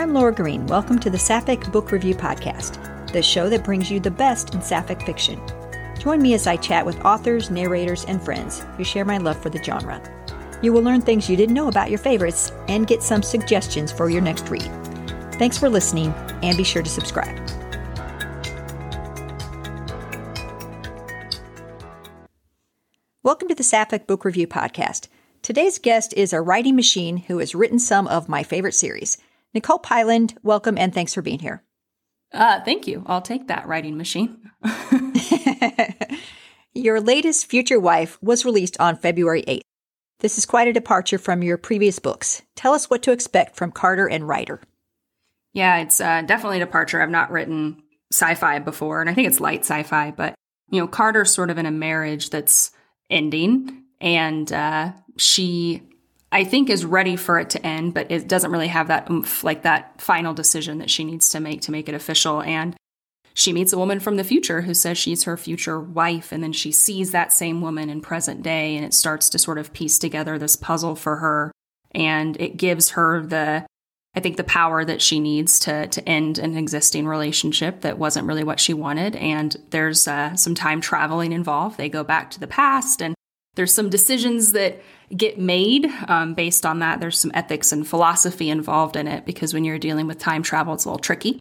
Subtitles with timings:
[0.00, 0.66] I'm Laura Green.
[0.66, 4.62] Welcome to the Sapphic Book Review Podcast, the show that brings you the best in
[4.62, 5.38] Sapphic fiction.
[5.98, 9.50] Join me as I chat with authors, narrators, and friends who share my love for
[9.50, 10.00] the genre.
[10.62, 14.08] You will learn things you didn't know about your favorites and get some suggestions for
[14.08, 14.70] your next read.
[15.34, 17.38] Thanks for listening, and be sure to subscribe.
[23.22, 25.08] Welcome to the Sapphic Book Review Podcast.
[25.42, 29.18] Today's guest is a writing machine who has written some of my favorite series.
[29.52, 31.64] Nicole Pyland, welcome and thanks for being here.
[32.32, 33.02] Uh, thank you.
[33.06, 34.50] I'll take that writing machine.
[36.72, 39.62] your latest Future Wife was released on February 8th.
[40.20, 42.42] This is quite a departure from your previous books.
[42.54, 44.60] Tell us what to expect from Carter and Ryder.
[45.52, 47.02] Yeah, it's uh, definitely a departure.
[47.02, 47.82] I've not written
[48.12, 50.34] sci fi before, and I think it's light sci fi, but,
[50.70, 52.70] you know, Carter's sort of in a marriage that's
[53.08, 55.82] ending, and uh, she
[56.32, 59.42] I think is ready for it to end, but it doesn't really have that oomph,
[59.42, 62.40] like that final decision that she needs to make to make it official.
[62.42, 62.76] And
[63.34, 66.52] she meets a woman from the future who says she's her future wife, and then
[66.52, 69.98] she sees that same woman in present day, and it starts to sort of piece
[69.98, 71.52] together this puzzle for her.
[71.92, 73.66] And it gives her the,
[74.14, 78.26] I think, the power that she needs to to end an existing relationship that wasn't
[78.26, 79.16] really what she wanted.
[79.16, 81.76] And there's uh, some time traveling involved.
[81.76, 83.14] They go back to the past, and
[83.54, 84.80] there's some decisions that
[85.16, 87.00] get made um, based on that.
[87.00, 90.74] There's some ethics and philosophy involved in it because when you're dealing with time travel,
[90.74, 91.40] it's a little tricky.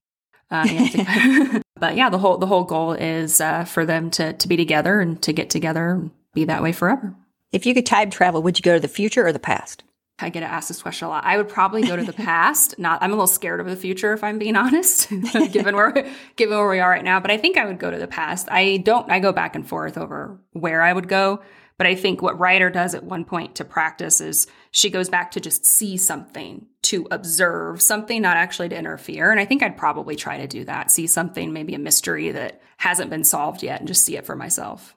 [0.52, 4.48] Uh, to, but yeah, the whole the whole goal is uh, for them to to
[4.48, 7.16] be together and to get together and be that way forever.
[7.52, 9.84] If you could time travel, would you go to the future or the past?
[10.22, 11.24] I get asked this question a lot.
[11.24, 12.78] I would probably go to the past.
[12.78, 15.10] Not, I'm a little scared of the future, if I'm being honest,
[15.52, 17.20] given where given where we are right now.
[17.20, 18.48] But I think I would go to the past.
[18.52, 19.10] I don't.
[19.10, 21.42] I go back and forth over where I would go.
[21.80, 25.32] But I think what Ryder does at one point to practice is she goes back
[25.32, 29.32] to just see something, to observe something, not actually to interfere.
[29.32, 32.62] And I think I'd probably try to do that, see something, maybe a mystery that
[32.80, 34.94] hasn't been solved yet, and just see it for myself.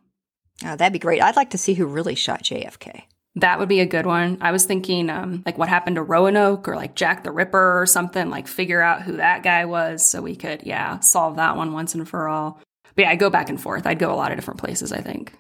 [0.65, 1.23] Oh, that'd be great.
[1.23, 3.05] I'd like to see who really shot JFK.
[3.37, 4.39] That would be a good one.
[4.41, 7.87] I was thinking, um, like what happened to Roanoke or like Jack the Ripper or
[7.87, 11.73] something, like figure out who that guy was so we could, yeah, solve that one
[11.73, 12.61] once and for all.
[12.97, 13.87] But yeah, I go back and forth.
[13.87, 15.33] I'd go a lot of different places, I think.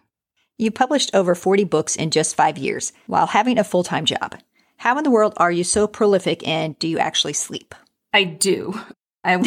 [0.62, 4.38] You published over 40 books in just five years while having a full time job.
[4.76, 7.74] How in the world are you so prolific and do you actually sleep?
[8.12, 8.80] I do.
[9.24, 9.42] I,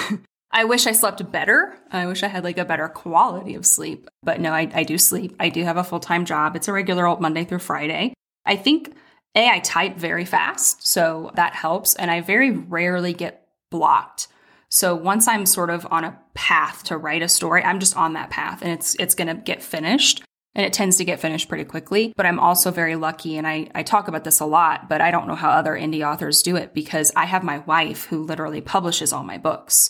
[0.50, 1.78] I wish I slept better.
[1.92, 4.08] I wish I had like a better quality of sleep.
[4.24, 5.36] But no, I, I do sleep.
[5.38, 6.56] I do have a full time job.
[6.56, 8.12] It's a regular old Monday through Friday.
[8.44, 8.92] I think,
[9.36, 11.94] A, I type very fast, so that helps.
[11.94, 14.26] And I very rarely get blocked.
[14.70, 18.14] So once I'm sort of on a path to write a story, I'm just on
[18.14, 20.24] that path and it's it's going to get finished.
[20.54, 22.12] And it tends to get finished pretty quickly.
[22.16, 25.10] But I'm also very lucky, and I, I talk about this a lot, but I
[25.10, 28.60] don't know how other indie authors do it because I have my wife who literally
[28.60, 29.88] publishes all my books.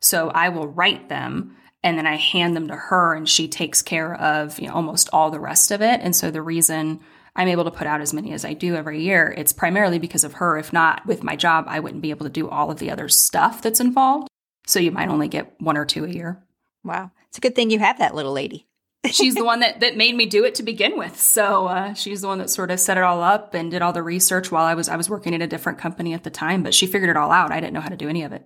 [0.00, 3.82] So I will write them and then I hand them to her, and she takes
[3.82, 6.00] care of you know, almost all the rest of it.
[6.02, 7.00] And so the reason
[7.36, 10.24] I'm able to put out as many as I do every year, it's primarily because
[10.24, 10.58] of her.
[10.58, 13.08] If not, with my job, I wouldn't be able to do all of the other
[13.08, 14.28] stuff that's involved.
[14.66, 16.42] So you might only get one or two a year.
[16.82, 17.12] Wow.
[17.28, 18.67] It's a good thing you have that little lady
[19.10, 21.18] she's the one that, that made me do it to begin with.
[21.20, 23.92] So uh, she's the one that sort of set it all up and did all
[23.92, 26.62] the research while I was I was working at a different company at the time.
[26.62, 27.52] But she figured it all out.
[27.52, 28.44] I didn't know how to do any of it.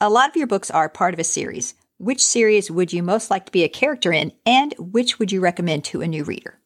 [0.00, 1.74] A lot of your books are part of a series.
[1.98, 5.40] Which series would you most like to be a character in, and which would you
[5.40, 6.58] recommend to a new reader?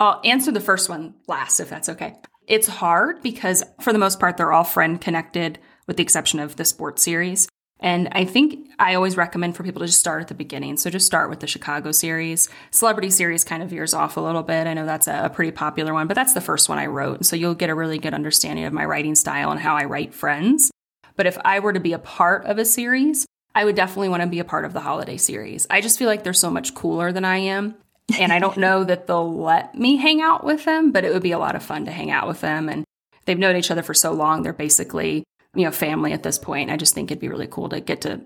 [0.00, 2.16] I'll answer the first one last, if that's okay.
[2.46, 6.56] It's hard because, for the most part, they're all friend connected, with the exception of
[6.56, 7.46] the sports series.
[7.80, 10.76] And I think I always recommend for people to just start at the beginning.
[10.76, 12.48] So just start with the Chicago series.
[12.70, 14.66] Celebrity series kind of veers off a little bit.
[14.66, 17.16] I know that's a, pretty popular one, but that's the first one I wrote.
[17.18, 19.84] And so you'll get a really good understanding of my writing style and how I
[19.84, 20.70] write friends.
[21.16, 24.22] But if I were to be a part of a series, I would definitely want
[24.22, 25.66] to be a part of the holiday series.
[25.68, 27.76] I just feel like they're so much cooler than I am.
[28.18, 31.22] And I don't know that they'll let me hang out with them, but it would
[31.22, 32.68] be a lot of fun to hang out with them.
[32.68, 32.84] And
[33.24, 34.42] they've known each other for so long.
[34.42, 35.24] They're basically
[35.54, 36.70] you know, family at this point.
[36.70, 38.20] I just think it'd be really cool to get to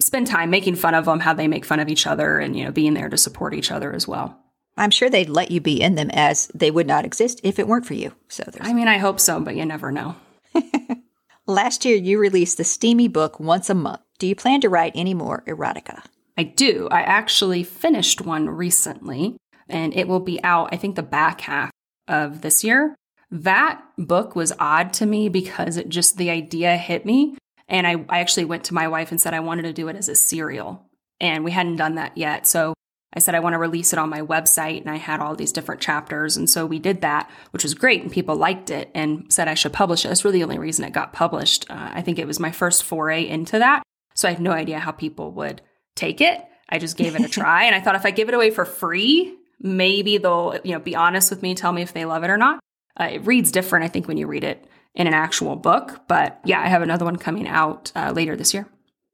[0.00, 2.64] spend time making fun of them, how they make fun of each other, and, you
[2.64, 4.38] know, being there to support each other as well.
[4.76, 7.68] I'm sure they'd let you be in them as they would not exist if it
[7.68, 8.12] weren't for you.
[8.28, 10.16] So there's I mean, I hope so, but you never know.
[11.46, 14.00] Last year, you released the steamy book once a month.
[14.18, 16.04] Do you plan to write any more erotica?
[16.38, 16.88] I do.
[16.90, 19.36] I actually finished one recently,
[19.68, 21.70] and it will be out, I think, the back half
[22.08, 22.94] of this year.
[23.30, 27.36] That book was odd to me because it just, the idea hit me.
[27.68, 29.96] And I, I actually went to my wife and said I wanted to do it
[29.96, 30.86] as a serial.
[31.20, 32.46] And we hadn't done that yet.
[32.46, 32.74] So
[33.12, 35.52] I said I want to release it on my website, and I had all these
[35.52, 36.36] different chapters.
[36.36, 39.54] And so we did that, which was great, and people liked it and said I
[39.54, 40.08] should publish it.
[40.08, 41.68] That's really the only reason it got published.
[41.70, 43.82] Uh, I think it was my first foray into that.
[44.14, 45.60] So I had no idea how people would
[45.96, 46.44] take it.
[46.68, 48.64] I just gave it a try, and I thought if I give it away for
[48.64, 52.30] free, maybe they'll you know be honest with me, tell me if they love it
[52.30, 52.60] or not.
[52.98, 56.02] Uh, it reads different, I think, when you read it in an actual book.
[56.08, 58.66] But yeah, I have another one coming out uh, later this year.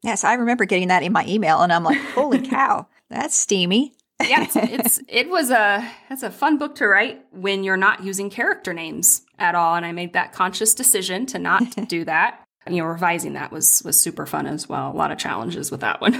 [0.03, 3.93] Yes, I remember getting that in my email, and I'm like, holy cow, that's steamy.
[4.23, 8.05] yeah, it's, it's it was a that's a fun book to write when you're not
[8.05, 12.43] using character names at all, and I made that conscious decision to not do that.
[12.69, 14.91] You know, revising that was was super fun as well.
[14.91, 16.15] A lot of challenges with that one.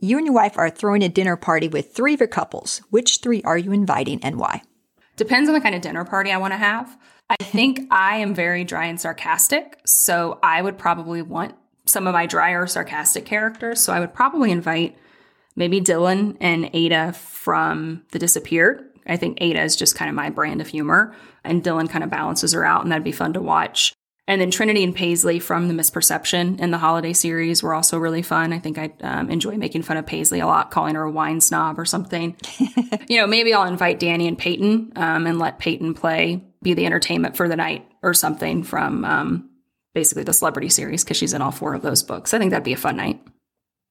[0.00, 2.82] you and your wife are throwing a dinner party with three of your couples.
[2.90, 4.62] Which three are you inviting and why?
[5.20, 6.96] Depends on the kind of dinner party I want to have.
[7.28, 12.14] I think I am very dry and sarcastic, so I would probably want some of
[12.14, 13.82] my drier, sarcastic characters.
[13.82, 14.96] So I would probably invite
[15.56, 18.82] maybe Dylan and Ada from The Disappeared.
[19.06, 21.14] I think Ada is just kind of my brand of humor,
[21.44, 23.92] and Dylan kind of balances her out, and that'd be fun to watch.
[24.30, 28.22] And then Trinity and Paisley from the Misperception in the holiday series were also really
[28.22, 28.52] fun.
[28.52, 31.40] I think I um, enjoy making fun of Paisley a lot, calling her a wine
[31.40, 32.36] snob or something.
[33.08, 36.86] you know, maybe I'll invite Danny and Peyton um, and let Peyton play, be the
[36.86, 39.50] entertainment for the night or something from um,
[39.94, 42.32] basically the celebrity series because she's in all four of those books.
[42.32, 43.20] I think that'd be a fun night.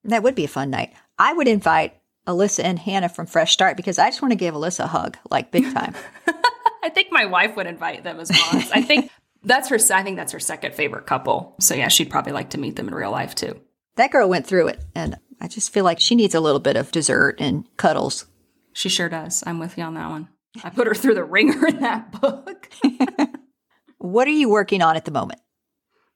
[0.06, 0.94] That would be a fun night.
[1.18, 4.56] I would invite Alyssa and Hannah from Fresh Start because I just want to give
[4.56, 5.96] Alyssa a hug, like big time.
[6.82, 8.64] I think my wife would invite them as well.
[8.74, 9.12] I think
[9.44, 9.78] that's her.
[9.94, 11.56] I think that's her second favorite couple.
[11.60, 13.60] So yeah, she'd probably like to meet them in real life too.
[13.96, 16.76] That girl went through it, and I just feel like she needs a little bit
[16.76, 18.26] of dessert and cuddles.
[18.74, 19.44] She sure does.
[19.46, 20.30] I'm with you on that one.
[20.64, 22.70] I put her through the ringer in that book.
[23.98, 25.42] what are you working on at the moment?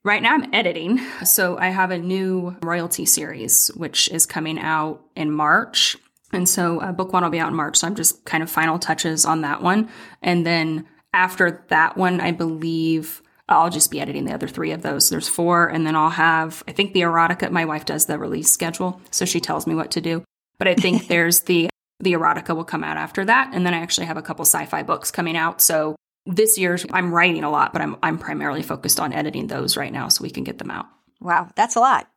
[0.03, 0.99] Right now, I'm editing.
[1.23, 5.95] So I have a new royalty series, which is coming out in March.
[6.33, 7.77] And so uh, book one will be out in March.
[7.77, 9.89] So I'm just kind of final touches on that one.
[10.21, 14.71] And then after that one, I believe uh, I'll just be editing the other three
[14.71, 15.09] of those.
[15.09, 15.67] There's four.
[15.67, 19.01] And then I'll have, I think the erotica, my wife does the release schedule.
[19.11, 20.23] So she tells me what to do.
[20.59, 21.69] But I think there's the,
[21.99, 23.51] the erotica will come out after that.
[23.53, 25.61] And then I actually have a couple sci fi books coming out.
[25.61, 25.95] So
[26.25, 29.91] this year I'm writing a lot, but I'm I'm primarily focused on editing those right
[29.91, 30.85] now so we can get them out.
[31.19, 32.07] Wow, that's a lot.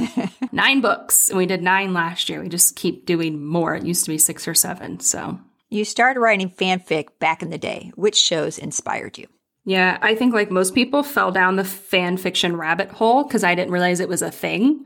[0.52, 1.28] nine books.
[1.28, 2.42] And we did nine last year.
[2.42, 3.74] We just keep doing more.
[3.74, 5.00] It used to be six or seven.
[5.00, 5.40] So
[5.72, 7.92] you started writing fanfic back in the day.
[7.94, 9.26] Which shows inspired you?
[9.64, 13.54] Yeah, I think like most people fell down the fan fiction rabbit hole because I
[13.54, 14.84] didn't realize it was a thing.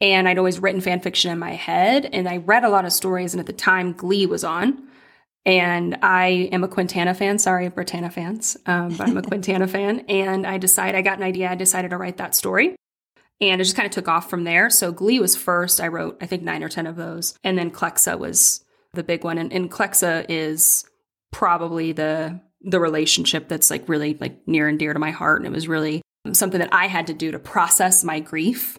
[0.00, 2.92] And I'd always written fan fiction in my head and I read a lot of
[2.92, 3.32] stories.
[3.32, 4.84] And at the time, Glee was on.
[5.46, 7.38] And I am a Quinntana fan.
[7.38, 10.00] Sorry, Brittana fans, um, but I'm a Quinntana fan.
[10.00, 11.50] And I decided, I got an idea.
[11.50, 12.76] I decided to write that story.
[13.40, 14.68] And it just kind of took off from there.
[14.68, 15.80] So Glee was first.
[15.80, 17.34] I wrote, I think, nine or 10 of those.
[17.42, 18.64] And then Clexa was
[18.94, 19.38] the big one.
[19.38, 20.84] And, and Clexa is
[21.30, 25.40] probably the the relationship that's like really like near and dear to my heart.
[25.40, 26.02] And it was really
[26.32, 28.78] something that I had to do to process my grief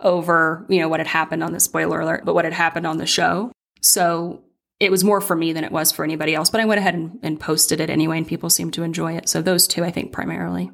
[0.00, 2.98] over, you know, what had happened on the spoiler alert, but what had happened on
[2.98, 3.50] the show.
[3.80, 4.44] So
[4.78, 6.94] it was more for me than it was for anybody else, but I went ahead
[6.94, 9.28] and, and posted it anyway, and people seemed to enjoy it.
[9.28, 10.70] So those two, I think, primarily.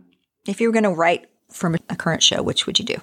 [0.47, 2.97] If you were going to write from a current show, which would you do?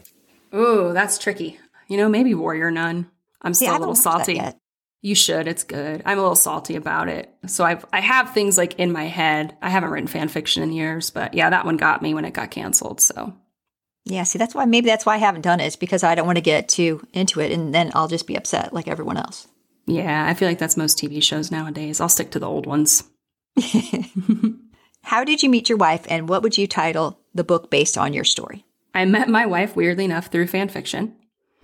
[0.54, 1.58] Ooh, that's tricky.
[1.88, 3.10] You know, maybe Warrior Nun.
[3.42, 4.42] I'm still See, a little salty.
[5.02, 5.48] You should.
[5.48, 6.02] It's good.
[6.06, 7.34] I'm a little salty about it.
[7.48, 9.56] So I've I have things like in my head.
[9.62, 12.34] I haven't written fan fiction in years, but yeah, that one got me when it
[12.34, 13.00] got canceled.
[13.00, 13.34] So
[14.06, 15.68] yeah, see, that's why maybe that's why I haven't done it.
[15.68, 18.36] Is because I don't want to get too into it, and then I'll just be
[18.36, 19.48] upset like everyone else.
[19.86, 22.02] Yeah, I feel like that's most TV shows nowadays.
[22.02, 23.04] I'll stick to the old ones.
[25.04, 28.14] How did you meet your wife, and what would you title the book based on
[28.14, 28.66] your story?
[28.94, 31.16] I met my wife, weirdly enough, through fan fiction.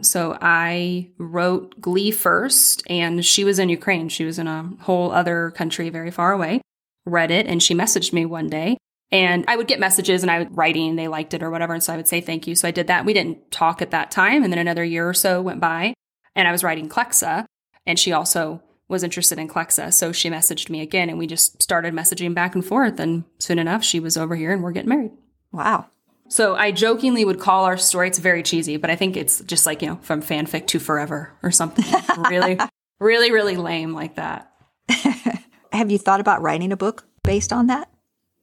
[0.01, 4.09] So I wrote Glee first, and she was in Ukraine.
[4.09, 6.61] She was in a whole other country very far away.
[7.05, 8.77] Read it, and she messaged me one day.
[9.11, 11.73] And I would get messages and I would writing, they liked it or whatever.
[11.73, 12.55] And so I would say thank you.
[12.55, 13.05] So I did that.
[13.05, 14.43] We didn't talk at that time.
[14.43, 15.93] And then another year or so went by,
[16.35, 17.45] and I was writing Clexa.
[17.85, 19.93] And she also was interested in Clexa.
[19.93, 22.99] So she messaged me again and we just started messaging back and forth.
[22.99, 25.11] And soon enough, she was over here and we're getting married.
[25.51, 25.87] Wow.
[26.27, 29.65] So I jokingly would call our story, it's very cheesy, but I think it's just
[29.65, 31.85] like, you know, from fanfic to forever or something
[32.29, 32.57] really,
[32.99, 34.51] really, really lame like that.
[35.71, 37.89] Have you thought about writing a book based on that?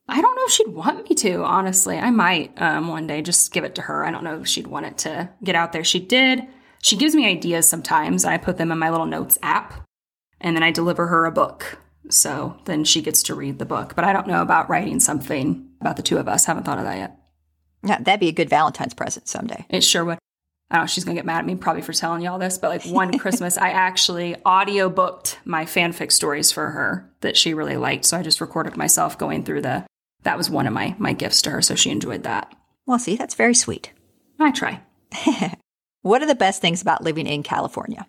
[0.08, 1.98] I don't know if she'd want me to, honestly.
[1.98, 4.04] I might um, one day just give it to her.
[4.04, 5.84] I don't know if she'd want it to get out there.
[5.84, 6.46] She did
[6.82, 8.24] she gives me ideas sometimes.
[8.24, 9.86] I put them in my little notes app
[10.40, 11.78] and then I deliver her a book.
[12.10, 13.94] So then she gets to read the book.
[13.94, 16.44] But I don't know about writing something about the two of us.
[16.44, 17.18] Haven't thought of that yet.
[17.82, 19.66] Yeah, that'd be a good Valentine's present someday.
[19.68, 20.18] It sure would.
[20.70, 22.56] I don't know, she's gonna get mad at me probably for telling you all this,
[22.56, 27.52] but like one Christmas, I actually audio booked my fanfic stories for her that she
[27.52, 28.06] really liked.
[28.06, 29.84] So I just recorded myself going through the,
[30.22, 31.60] that was one of my, my gifts to her.
[31.60, 32.54] So she enjoyed that.
[32.86, 33.92] Well, see, that's very sweet.
[34.40, 34.80] I try.
[36.02, 38.06] what are the best things about living in California?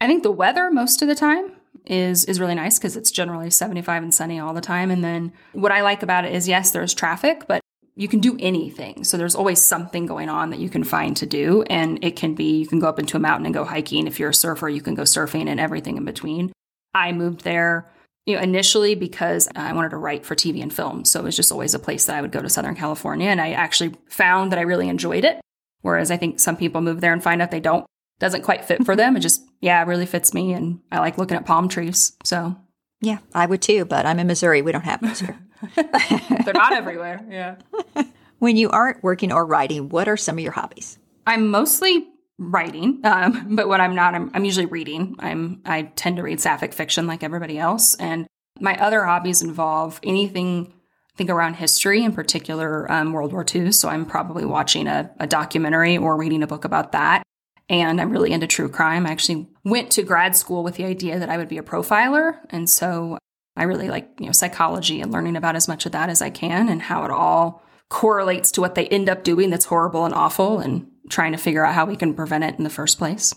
[0.00, 1.52] I think the weather most of the time
[1.84, 4.90] is is really nice because it's generally 75 and sunny all the time.
[4.90, 7.60] And then what I like about it is yes, there's traffic, but
[7.96, 9.04] you can do anything.
[9.04, 11.62] So there's always something going on that you can find to do.
[11.62, 14.06] And it can be you can go up into a mountain and go hiking.
[14.06, 16.52] If you're a surfer, you can go surfing and everything in between.
[16.94, 17.90] I moved there
[18.26, 21.04] you know, initially because I wanted to write for TV and film.
[21.04, 23.28] So it was just always a place that I would go to Southern California.
[23.28, 25.40] And I actually found that I really enjoyed it.
[25.82, 27.86] Whereas I think some people move there and find out they don't,
[28.18, 29.16] doesn't quite fit for them.
[29.16, 30.52] It just, yeah, it really fits me.
[30.52, 32.16] And I like looking at palm trees.
[32.24, 32.56] So,
[33.00, 33.84] yeah, I would too.
[33.84, 34.60] But I'm in Missouri.
[34.60, 35.22] We don't have those.
[35.74, 37.24] They're not everywhere.
[37.28, 37.56] Yeah.
[38.38, 40.98] when you aren't working or writing, what are some of your hobbies?
[41.26, 42.06] I'm mostly
[42.38, 45.16] writing, um, but when I'm not, I'm, I'm usually reading.
[45.18, 48.26] I'm I tend to read sapphic fiction like everybody else, and
[48.60, 50.72] my other hobbies involve anything.
[51.14, 53.72] I think around history, in particular um, World War II.
[53.72, 57.22] So I'm probably watching a, a documentary or reading a book about that.
[57.70, 59.06] And I'm really into true crime.
[59.06, 62.36] I actually went to grad school with the idea that I would be a profiler,
[62.50, 63.16] and so
[63.56, 66.30] I really like you know psychology and learning about as much of that as I
[66.30, 70.14] can and how it all correlates to what they end up doing that's horrible and
[70.14, 73.34] awful and trying to figure out how we can prevent it in the first place.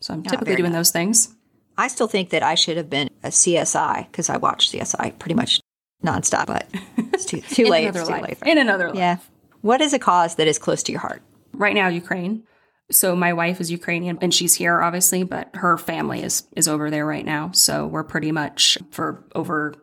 [0.00, 0.78] So I'm typically doing nice.
[0.78, 1.34] those things.
[1.78, 5.34] I still think that I should have been a CSI because I watch CSI pretty
[5.34, 5.60] much
[6.04, 6.66] nonstop, but
[7.12, 7.86] it's too, too late.
[7.86, 8.22] It's too life.
[8.22, 8.38] late.
[8.50, 8.96] In another life.
[8.96, 9.16] Yeah.
[9.62, 11.22] What is a cause that is close to your heart?
[11.52, 12.44] Right now, Ukraine.
[12.90, 16.90] So my wife is Ukrainian and she's here obviously, but her family is is over
[16.90, 17.50] there right now.
[17.52, 19.74] So we're pretty much for over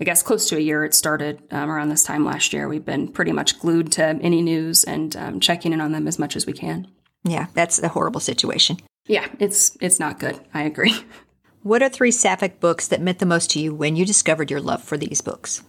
[0.00, 0.84] I guess close to a year.
[0.84, 2.68] It started um, around this time last year.
[2.68, 6.18] We've been pretty much glued to any news and um, checking in on them as
[6.18, 6.88] much as we can.
[7.22, 8.78] Yeah, that's a horrible situation.
[9.06, 10.40] Yeah, it's it's not good.
[10.54, 10.94] I agree.
[11.64, 14.60] What are three sapphic books that meant the most to you when you discovered your
[14.60, 15.62] love for these books?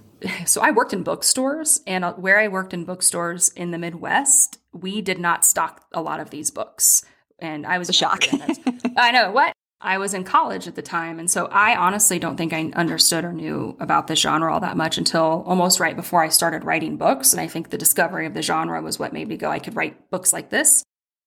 [0.46, 4.60] So I worked in bookstores, and uh, where I worked in bookstores in the Midwest,
[4.72, 7.04] we did not stock a lot of these books.
[7.40, 8.24] And I was a shock.
[8.98, 11.20] I know what I was in college at the time.
[11.20, 14.78] And so I honestly don't think I understood or knew about the genre all that
[14.78, 17.34] much until almost right before I started writing books.
[17.34, 19.76] And I think the discovery of the genre was what made me go, I could
[19.76, 20.84] write books like this.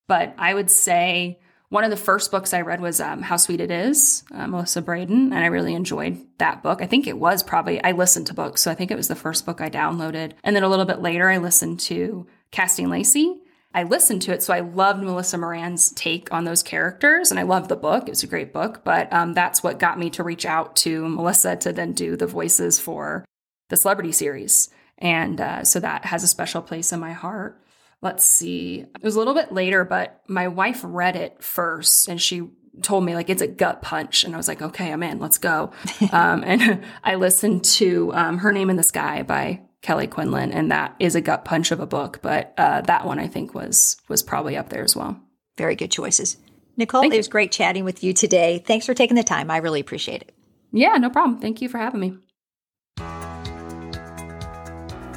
[0.08, 3.60] But I would say one of the first books I read was um, How Sweet
[3.60, 5.32] It Is, uh, Melissa Brayden.
[5.32, 6.80] And I really enjoyed that book.
[6.80, 8.62] I think it was probably, I listened to books.
[8.62, 10.32] So I think it was the first book I downloaded.
[10.44, 13.40] And then a little bit later, I listened to Casting Lacey.
[13.74, 17.42] I listened to it, so I loved Melissa Moran's take on those characters, and I
[17.42, 18.04] loved the book.
[18.04, 21.06] It was a great book, but um, that's what got me to reach out to
[21.06, 23.26] Melissa to then do the voices for
[23.68, 27.60] the celebrity series, and uh, so that has a special place in my heart.
[28.02, 32.20] Let's see, it was a little bit later, but my wife read it first, and
[32.20, 32.50] she
[32.82, 35.38] told me like it's a gut punch, and I was like, okay, I'm in, let's
[35.38, 35.72] go.
[36.12, 40.70] um, and I listened to um, Her Name in the Sky by Kelly Quindlen, and
[40.70, 42.20] that is a gut punch of a book.
[42.22, 45.18] But uh, that one I think was was probably up there as well.
[45.56, 46.36] Very good choices,
[46.76, 47.02] Nicole.
[47.02, 48.62] Thank it was great chatting with you today.
[48.66, 49.50] Thanks for taking the time.
[49.50, 50.32] I really appreciate it.
[50.72, 51.40] Yeah, no problem.
[51.40, 52.18] Thank you for having me.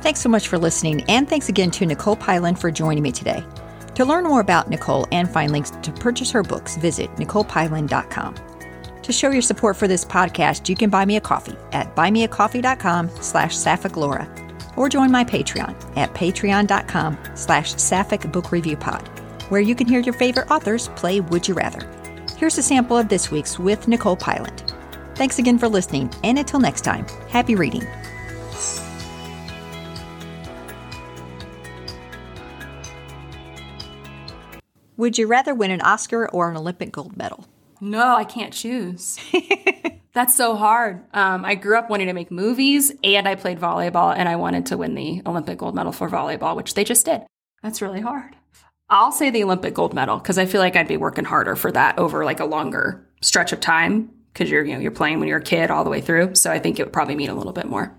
[0.09, 3.43] Thanks so much for listening, and thanks again to Nicole Pyland for joining me today.
[3.93, 8.35] To learn more about Nicole and find links to purchase her books, visit nicolepyland.com.
[9.03, 13.11] To show your support for this podcast, you can buy me a coffee at buymeacoffee.com
[13.21, 14.27] slash sapphiclaura
[14.75, 18.23] or join my Patreon at patreon.com slash sapphic
[19.49, 21.87] where you can hear your favorite authors play Would You Rather.
[22.35, 24.73] Here's a sample of this week's with Nicole Pyland.
[25.13, 27.85] Thanks again for listening, and until next time, happy reading.
[34.99, 37.45] Would you rather win an Oscar or an Olympic gold medal?
[37.79, 39.17] No, I can't choose.
[40.13, 41.05] That's so hard.
[41.13, 44.65] Um, I grew up wanting to make movies and I played volleyball and I wanted
[44.65, 47.21] to win the Olympic gold medal for volleyball, which they just did.
[47.63, 48.35] That's really hard.
[48.89, 51.71] I'll say the Olympic gold medal because I feel like I'd be working harder for
[51.71, 55.29] that over like a longer stretch of time because you're you know you're playing when
[55.29, 56.35] you're a kid all the way through.
[56.35, 57.95] So I think it would probably mean a little bit more.